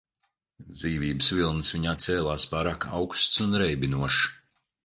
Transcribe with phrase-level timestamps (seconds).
[0.69, 4.23] Dzīvības vilnis viņā cēlās pārāk augsts un reibinošs.